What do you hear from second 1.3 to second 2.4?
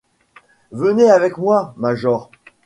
moi, major.